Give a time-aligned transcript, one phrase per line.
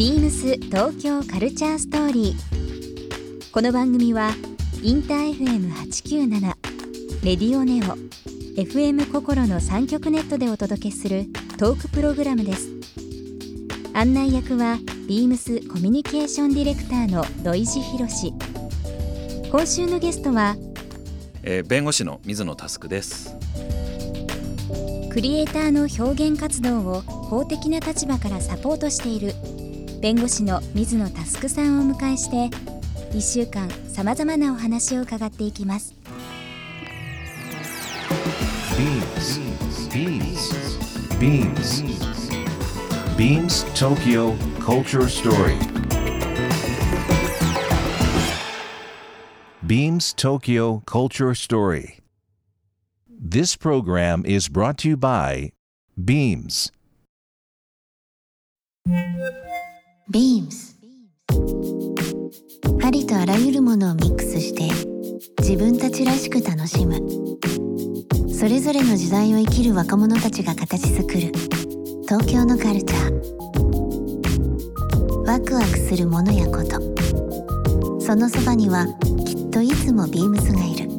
[0.00, 3.52] ビームス東京カルチャーストーリー。
[3.52, 4.30] この番組は
[4.82, 6.40] インター FM897
[7.22, 7.98] レディオネオ
[8.58, 11.26] FM 心の三極ネットでお届けする
[11.58, 12.70] トークプログラムです。
[13.92, 18.32] 案内役はビームスコミュニケーションディレクターの土井博志。
[19.50, 20.56] 今週のゲストは
[21.42, 23.36] えー弁護士の水野佑です。
[25.12, 29.34] クリエイターの表現活動を法的な立場からサポートしている
[30.00, 32.56] 弁護士の水野佑さんをお迎えして
[33.12, 35.94] 1週間さまざまなお話を伺っていきます
[38.80, 39.40] Beams.
[39.90, 40.52] Beams.
[41.18, 41.82] Beams.
[43.18, 45.58] Beams Tokyo Culture Story.
[49.66, 51.98] Beams Tokyo Culture Story.
[53.06, 55.52] This program is brought to you by
[56.02, 56.72] Beams.
[60.10, 60.74] Beams.
[62.82, 64.68] ありとあらゆるものをミックスして
[65.38, 66.96] 自分たちらしく楽しむ。
[68.34, 71.30] それぞれの時代を生きる若者たちが形作る。
[72.08, 73.12] 東京のカルチャー。
[75.28, 76.80] ワクワクするものやこと。
[78.00, 78.88] そのそばには
[79.24, 80.90] きっといつもビームスがいる。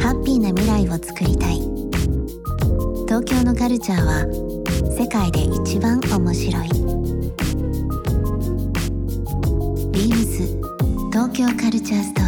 [0.00, 1.60] ハッピーな未来を作りたい。
[3.06, 4.47] 東京のカルチャーは
[4.98, 6.68] 世界で一番面白い。
[9.92, 10.42] ビームス
[11.12, 12.27] 東京カルチャーストー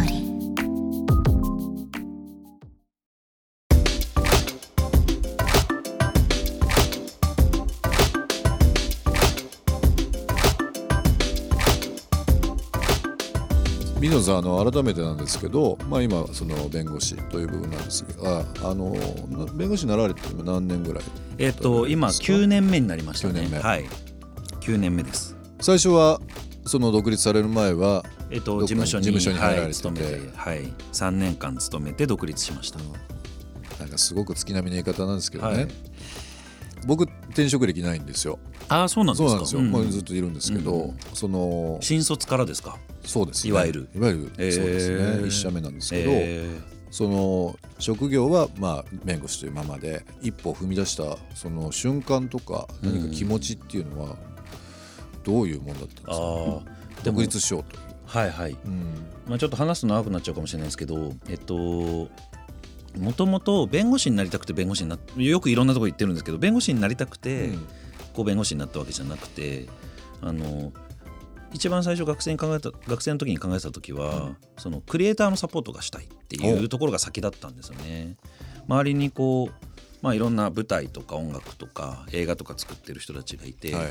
[14.21, 18.91] 水野さんあの改めてなんですけど、まあ、今その弁護士という部分なんですがあの
[19.29, 21.03] な弁護士になられて今何年ぐらい？
[21.39, 23.41] えっ、と今ですか？9年目になりましたね。
[23.41, 23.85] 9年目はい。
[24.61, 25.35] 9年目です。
[25.59, 26.19] 最初は
[26.65, 30.59] その独立される前は事務所に事務所に入られててはい、勤めて、はい、
[30.93, 32.79] 3年間勤めて独立しました。
[33.79, 35.67] なんかすごく月並みな言い方なんですけどね、はい
[36.87, 38.39] 僕転職歴ないんですよ。
[38.69, 39.29] ああそうなんですか。
[39.29, 39.71] そうなんですよ、うん。
[39.71, 42.77] まあずっといるんですけど、うんその新卒からですか？
[43.03, 43.89] そうです、ね、いわゆる。
[43.95, 44.51] いわゆる、えー。
[44.51, 45.27] そうですね。
[45.27, 46.59] 一社目なんですけど、え
[46.91, 54.17] その職業はまあ弁護士というままで一歩踏み出したその瞬間とか何か気持ちっていうのは
[55.23, 56.19] どういうもんだったんですー、か、あ
[56.99, 57.79] あでも独立しようと。
[58.05, 58.57] はいはい。
[58.65, 58.93] うん。
[59.25, 62.09] まあちょっと話すと長くなっちゃうかもしれないですけど、えっと。
[62.97, 67.67] もともと弁護士になりたくて弁護士になっよくいろんなところ言ってるんですけど弁護士になりたくて、うん。
[68.13, 69.67] こう弁護士になったわけじゃなくて
[70.21, 70.73] あの
[71.53, 78.15] 一番最初学生に考えた学生の時に考えてた時は、そのクリエイターのサポートがしたいっていうところが先だったんですよね。
[78.67, 79.67] 周りにこう
[80.01, 83.87] まあいろんな舞台とか音楽とか映画とか作ってる人たちがいて、はい。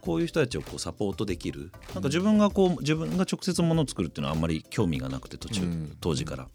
[0.00, 1.72] こういう人たちをこうサポートできる。
[1.94, 5.96] なんか自分がこう自分が直接ものを作るっていうのはあんまり興味がなくて途中、うん。
[6.00, 6.48] 当時から、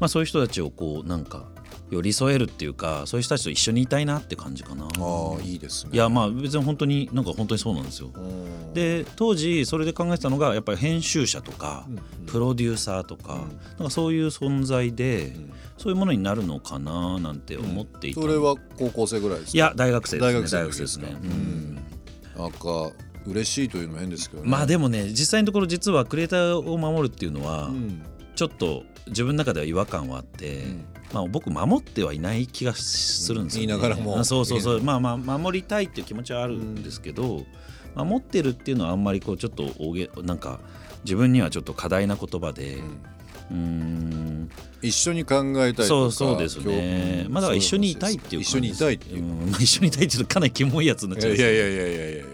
[0.00, 1.46] まあ、そういう人たちをこうなんか
[1.90, 4.84] 寄り添えるっていうかそういう人たちと一緒にいたいなって感じかな。
[4.84, 4.88] あ
[5.38, 5.90] あいいですね。
[5.92, 8.10] いやまあ別に本当になんか本当にそうなんですよ。
[8.14, 8.74] うん。
[8.74, 13.40] で当時それで考えてたのがやっぱり編集者とかうんプロデューサーとかうん。
[13.40, 13.48] なん
[13.84, 15.52] かそういう存在でん。
[15.76, 19.56] そういうものになるのかななんて思っていた、それは高校生ぐらいですか？
[19.56, 20.32] いや大学生ですね。
[20.32, 21.06] 大学生ですか？
[21.06, 21.74] ね、ううんん、
[22.36, 22.90] なんか
[23.26, 24.48] 嬉しいというのも変ですけどね。
[24.48, 28.02] まあでもね実際のところ実はクリエイターを守るっていうのはうん。
[28.34, 30.84] ちょっと自分の中では違和感はあって、うん。
[31.12, 33.66] まあ、僕守ってはいない気がするんですよ、ね。
[33.66, 34.18] 言いながらも。
[34.18, 34.82] あそうそうそう。
[34.82, 37.44] まあまあ守りたいっていう気持ちはあるんですけど、
[37.94, 40.60] 守ってるっていうのはあんまりこうちょっと大げなんか
[41.04, 42.76] 自分にはちょっと過大な言葉で
[43.50, 44.50] うーん。
[44.80, 47.26] 一緒に考えたいそうそうですね。
[47.28, 49.22] まあだ一緒にいたいっていう一緒にいたいっていう。
[49.22, 49.50] うん。
[49.50, 52.24] まあ一緒にいたいっていうとかなりキモいやつになっちゃういやいやいやいやいや。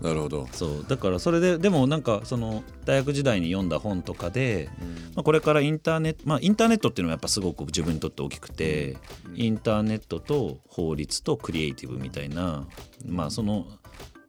[0.00, 0.48] なるほど。
[0.52, 0.86] そう。
[0.88, 4.68] だからそれででもなんかその大学時代に読んだ本とかで、
[5.14, 8.96] まあ、これからインターネットまあインターネットっていうのはやっぱすごく自分にとって大きくて、
[9.34, 12.66] インターネットと法律とクリエイティブみたいな
[13.06, 13.66] まあその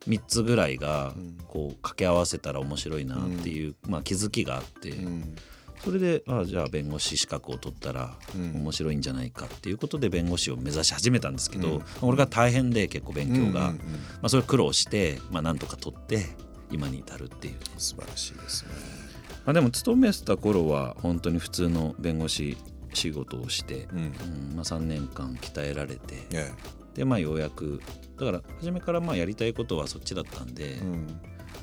[0.07, 1.13] 3つぐらいが
[1.47, 5.35] こう掛け合わせたら面白いなっていう、まあ、気づきがあって、うん
[5.83, 13.77] それであじゃあ弁護士資格を取ったらうん面白いんじゃないかっていうことで弁護士を目指し始めたんですけど、これが大変で結構勉強が、うんうんうんま
[14.23, 16.25] あ、それ苦労して、まあ、なんとか取って
[16.71, 18.71] 今に至るっていうね、素晴らしいですね。
[19.45, 22.57] まあ、でも勤めてた頃は本当に普通の弁護士
[22.93, 23.97] 仕事をして、うん。
[23.99, 26.51] うんまあ、3年間鍛えられてえ
[26.93, 27.81] でまあようやく
[28.19, 30.79] だから初めからまあやりたいことはそっちだったんで、え。
[30.79, 31.21] うん。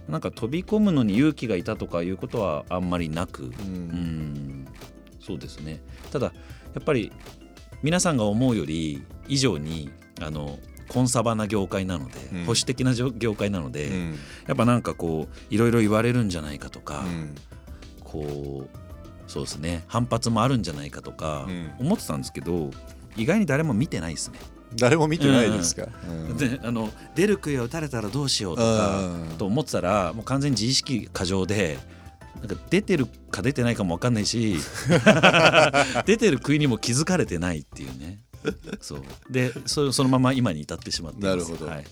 [0.08, 3.46] なんか飛び込むのに勇気がいたとかいうことはあんまりなく、う。
[3.46, 3.52] うん
[4.62, 4.66] ん
[5.20, 5.80] そうですね。
[6.12, 6.32] ただ
[6.74, 7.12] やっぱり
[7.82, 9.90] 皆さんが思うより以上に
[10.20, 12.40] あのコンサバな業界なので、うん。
[12.42, 14.18] 保守的な業業界なので、うん。
[14.46, 17.34] やっぱなんかこういろいろ言われるんじゃないかとか、うん。
[18.04, 19.84] こうそうですね。
[19.88, 21.72] 反発もあるんじゃないかとかうん。
[21.78, 22.70] 思ってたんですけど、
[23.16, 24.38] 意外に誰も見てないですね。
[24.76, 26.36] 誰も見てないですか、うん。
[26.36, 31.78] であの出る杭を打たれたらどうしようとかうんと思ってたらもう完全に自意識過剰で
[32.40, 34.56] なんか出てるか出てないかも分かんないし
[36.06, 38.20] 出てる杭にも気づかれてないっていうね。
[38.80, 39.02] そう。
[39.30, 41.36] でそそのまま今に至ってしまっています。
[41.36, 41.66] なるほど。
[41.66, 41.84] はい、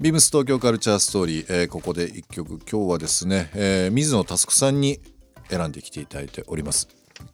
[0.00, 5.00] ビームス東京カルチャーストーリー、えーここで一曲今日はですね、えー水野佑さんに
[5.48, 6.88] 選んできていただいております。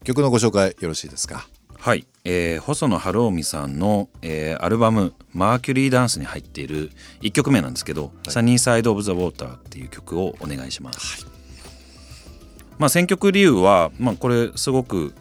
[0.05, 1.49] 曲のご紹介よろしいですか？
[1.79, 6.91] はいえー細野晴臣さんの、えーアルバム「マーキュリーダンス」に入っている
[7.21, 11.27] 1曲目なんですけど「サニーサイド・オブ・ザ・ウォーター」っていう曲をお願いします。
[12.79, 15.15] まあ、選曲理由は、まあ、これすごく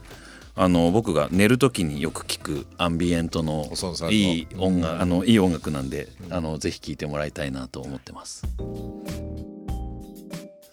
[0.55, 3.69] あの僕が寝る時によく聞くアンビエントの
[4.09, 8.44] いい音楽あのいい音楽なんであのぜひ聴いてもらいたいなと思ってます。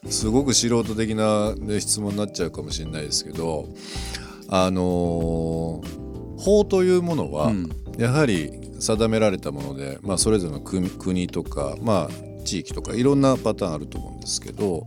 [0.09, 3.69] すごく素人的な、ね、質問になっちゃうかもしれないですけど
[4.49, 6.00] あのー
[6.41, 14.87] 法というものは、うんやはり定められたもので、まあ、それぞれの国国とか、まあ、地域とかいろんなパターンあると思うんですけど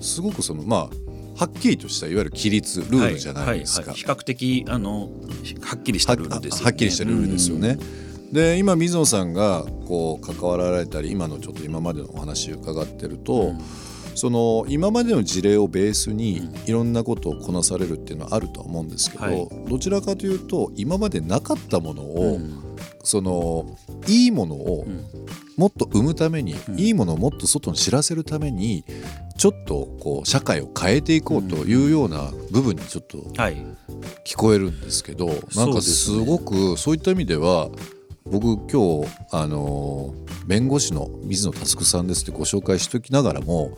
[0.00, 0.90] すごくそのまあ
[1.36, 3.80] はっきりとしたいわゆる規律ルールじゃないですか。
[3.80, 5.10] はいはい比較的あの
[5.60, 6.60] はっきりしたルールですよね。
[6.60, 7.78] ははっきりしたルールですよね。
[8.32, 13.54] で今水野さんがこう関わられたり今のちょっと今までのお話を伺ってると、
[14.16, 19.48] その今までの事例をベースにいろんなことをこなされるっていうのはあるとは思うんですけど、はい。
[19.68, 22.18] どちらかというと今までなかったものうん。
[22.18, 22.40] を、
[23.04, 23.76] その
[24.08, 25.04] いいものをん。
[25.58, 26.80] もっと生むために、ん。
[26.80, 28.84] いいものをもっと外に知らせるために
[29.36, 33.56] ちょっとこう社会を変えていこうというような部分にちょっとはい。
[34.24, 37.68] 聞こえるんですけど、なんかすごくそういった意味では
[38.30, 40.12] 僕今日あの
[40.46, 43.76] 弁護士の水野佑さんですってご紹介しときながらも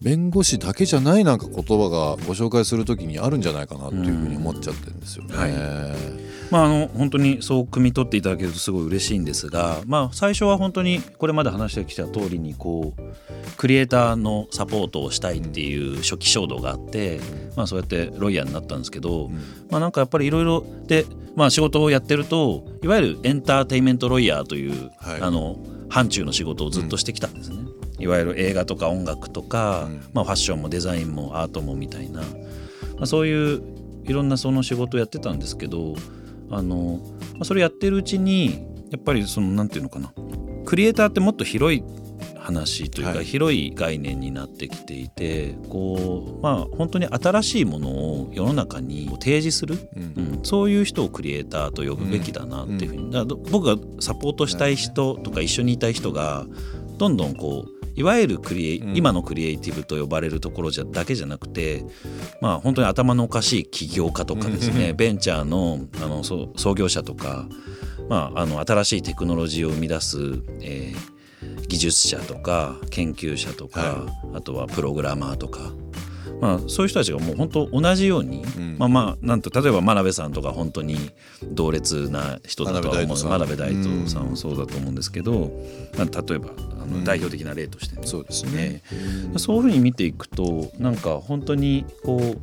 [0.00, 5.36] 弁護士だけじゃないなんか言葉がご紹介するときにあるんじゃないかなっていうふうに思っちゃってるんですよね。
[5.36, 17.20] はいまあ、あの本当にそう汲み取っていただけるとすごい嬉しいんですが、まあ、最初は本当にこれまで話してきた通りにこうクリエイターのサポートをしたいっていう初期衝動があって、
[17.56, 19.30] まあ、そうやってロイヤーになったんですけど、
[19.70, 21.06] まあ、なんかやっぱりいろいろで、
[21.36, 25.22] まあ、仕事をやってるといわゆるエンターテインメントロイヤーという、はい。
[25.22, 25.56] あの
[25.88, 27.56] 範疇の仕事をずっとしてきたんですね。
[27.98, 30.02] いわゆる映画とか音楽とか、うん。
[30.12, 32.26] まあ、ファッションもデザインもアートもみたいな、ま
[33.02, 33.62] あ、そういう
[34.04, 35.94] いろんなその仕事をやってたんですけど
[36.52, 37.00] あの、
[37.32, 40.12] まあ、それやってるうちにやっぱりそのなんていうのかな。
[40.64, 41.82] クリエイターってもっと広い
[42.38, 43.24] 話というか、はい。
[43.24, 50.02] 広い概念になってきていてこうまあ本当に新しいものを世の中に提示する、うん。
[50.02, 50.06] う
[50.40, 56.46] ん、そういう人をクリエイターと呼ぶべきだなっていうふうに、だからど僕がサポートしたい人とか一緒にいたい人が
[56.98, 61.84] どんどんこういわゆるクリエイ、うん今のクリエイティブと呼ばれるところじゃだけじゃなくて
[62.40, 67.46] まあ本当に頭のおかしい起業家とかですねベンチャーのあの創業者とか、
[68.08, 70.18] まあ、あの新しいテクノロジーを生み出す、
[70.60, 71.12] えー
[71.68, 75.72] 技術者とか研究者とか、はあとはプログラマーとか。
[76.42, 78.76] まあ、そういう人たちがもう本当同じように、ん。
[78.76, 80.96] まあまあなんと例えば真鍋さんとか本当に
[81.44, 84.30] 同列な人だとは思う真真鍋大鍋大斗さん斗さん。
[84.30, 85.52] もそうだと思うんですけど、
[85.96, 86.50] まあ、例えば
[86.82, 88.82] あの代表的な例としてね、そうですね。
[88.92, 92.34] えそういうふうに見ていくとなんか本当にこ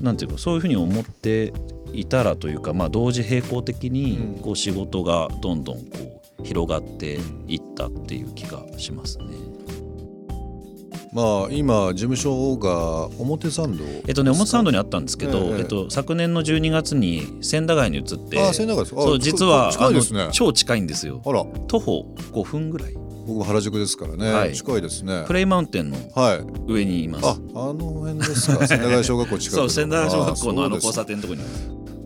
[0.00, 1.52] うなんていうかそういうふうに思って
[1.92, 4.42] いたらというか、まあ、同時並行的にうん。
[4.42, 9.53] こう仕事がどんどんこう広がっていったっていう気がしますね。
[11.14, 15.58] まあ今事務所が表参道えっとね表参道にあったんですけど、ええ。
[15.60, 20.28] えっと、昨年の12月に千駄ヶ谷に移ってあ千駄ヶ谷ですそう実は近いですね。
[20.32, 21.22] 超近いんですよ。
[21.24, 21.44] あら。
[21.68, 22.94] 徒歩5分ぐらい。
[23.26, 24.54] 僕も原宿ですからね、はい。
[24.54, 25.22] 近いですね。
[25.26, 26.44] プレイマウンテンのはい。
[26.66, 27.26] 上にいます。
[27.26, 28.66] ああの辺ですか？
[28.66, 31.46] 千駄ヶ谷小学校近くそう千駄ヶ谷小学校のあの交差点のところに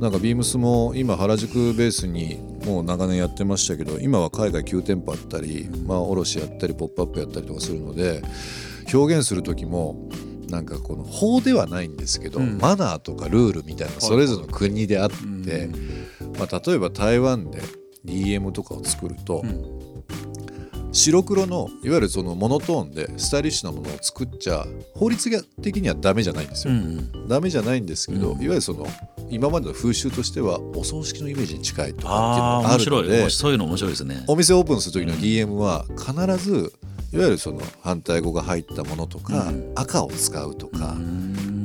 [0.01, 8.23] なんかビームスも今原宿ベースにもう長年やってましたけど今は海外9店舗あったり、まあ卸やったりポップアップやったりとかするので
[8.93, 10.09] 表現する時も
[10.49, 12.59] なんかこの法ではないんですけど、うん。
[12.59, 15.69] マナーとかルールみたいなそれぞれの国であって、
[16.39, 17.61] まあ、例えば台湾で
[18.05, 19.89] DM とかを作ると、ん。
[20.91, 26.73] 白黒のいわゆるそのモノトーンでスタイリッシュなものを作っちゃ法律的にはダメじゃないんですよ。
[26.73, 28.43] うんダメじゃないんですけど、うん。
[28.43, 28.87] いわゆるその
[29.31, 34.25] 今までの風習としてはお葬式のイメージに近いとかっていうのがあるのでそういうの面白いですね。
[34.27, 36.73] お店オープンする時の DM は必ず
[37.13, 39.73] いわゆるその反対語が入ったものとか、うん。
[39.75, 40.97] 赤を使うとか、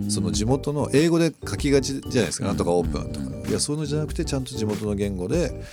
[0.10, 5.64] その地元の英語で書きがちじゃないですか、なんとかオープンとか、いやそういうのじゃなくてちゃんと地元の言語で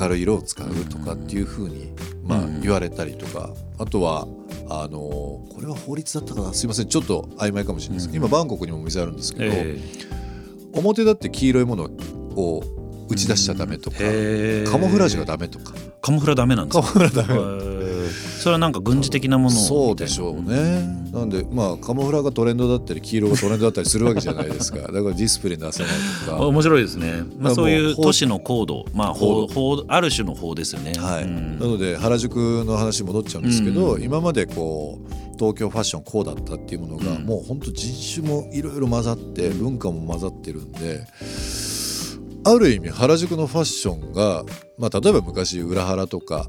[0.00, 1.92] 明るい色を使うとかっていうふうに、
[2.24, 3.50] まあ、言われたりとか。
[3.78, 4.26] あとは
[4.70, 6.54] あのこれは法律だったかな？
[6.54, 6.88] すいません。
[6.88, 8.08] ちょっと曖昧かもしれないです。
[8.08, 9.78] けど、今バンコクにもお店あるんですけど、え
[10.72, 12.62] 表だって黄色いものを
[13.10, 15.74] 打ち出しちゃダメとか、カモフラージュがダメとか。
[16.00, 17.75] カモフラダメなんですカかモフラダメ
[18.38, 21.06] それはなんか軍事的なものそうでしょうね。
[21.12, 24.80] なんでまあカモフラがトレンドだったり黄色がトレンドだったりするわけじゃないですか。
[24.86, 25.92] だからディスプレイに出せない
[26.26, 26.46] とか。
[26.46, 30.92] 面白いですね、まあ、そういう法都市のコード、まあ、法法ある種の法ですよね。
[30.98, 41.06] はい、うんなので原宿の話に戻っちゃうんですけど、今までこう東京ファッションこうだったっていうものが、うんもう本当人種もいろいろ混ざって文化も混ざってるんで
[42.46, 44.44] ある意味原宿のファッションが、
[44.78, 46.48] まあ、例えば昔裏原とか、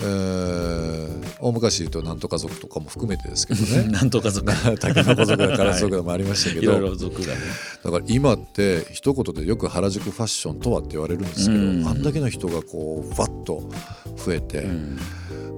[0.00, 1.06] えー
[1.38, 3.88] 大昔言うとなんとか族とかも含めてですけどね。
[3.92, 4.50] なんとか族。
[4.80, 6.66] 竹の子族だから族もありましたけど、い。
[6.66, 7.40] ろいろ族がね。
[7.84, 11.86] だから今って一言でよく原宿ファッションとはって言われるんですけど、うん。
[11.86, 13.68] あんだけの人がこうわっと
[14.16, 14.98] 増えて、うん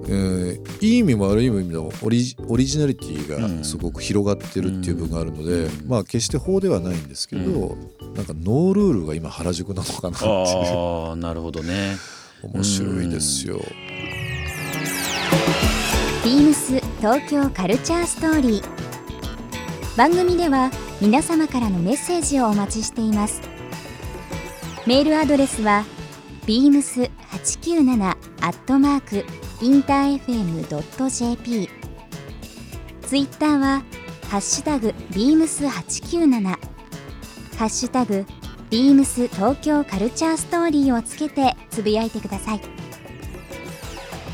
[0.07, 7.75] えーいい意味も悪い意味のオリジオリジナリティがすごく広がってるっていう部分があるので、まあ決して法ではないんですけど、
[8.15, 10.31] なんかノールールが今原宿なのかなっていう。
[10.31, 11.97] ああなるほどね。
[12.41, 13.59] 面白いですよ。
[16.23, 18.63] ビームス東京カルチャーストーリー。
[19.97, 23.41] 番組では皆様からのメッセージをお待ちしています。
[24.87, 25.83] メールアドレスは
[26.45, 27.09] beams897
[28.41, 29.25] アットマーク
[29.61, 31.69] インター FM.jp
[33.01, 33.83] ツイッターは
[34.29, 36.41] ハッシュタグ beams897
[37.57, 38.25] ハッシュタグ
[38.69, 42.61] ビームス東京カルチャーストーリーをつけてつぶやいてください。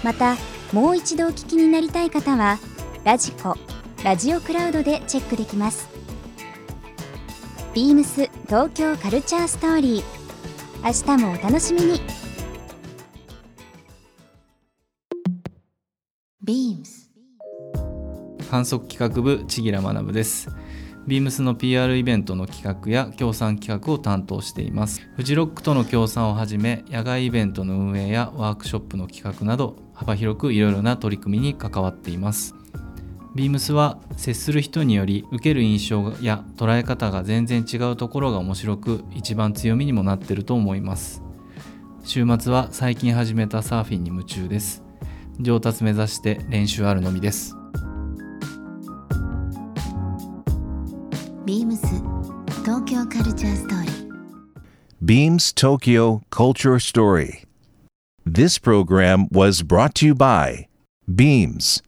[0.04, 0.36] また
[0.72, 2.60] もう一度お聞きになりたい方は
[3.04, 3.56] ラジコ
[4.04, 5.90] ラジオクラウドでチェックできます。
[7.74, 10.04] ビームス東京カルチャーストーリー。
[10.84, 12.15] 明日もお楽しみに。
[16.46, 17.10] Beams
[18.52, 20.48] 観測企画部千木良学です。
[21.08, 25.02] ビームスの PR イベントの企画や協賛企画を担当しています。
[25.16, 32.54] フジロックとの協賛をはじめ野外イベントの運営やワークショップの企画など幅広くいろいろな取り組みに関わっています。
[33.34, 41.24] ビームスは接する人により受ける印象や捉え方が全然違うところが面白く一番強みにもなってると思います。
[42.04, 44.85] 週末は最近始めたサーフィンに夢中です。
[45.40, 47.56] 上達目指して練習あるのみです
[51.46, 51.86] ビームス
[52.64, 53.96] 東京カルチャーストーリー
[55.06, 57.44] Beams Tokyo Culture Story.
[58.26, 60.68] This program was brought to you by
[61.08, 61.84] Beams.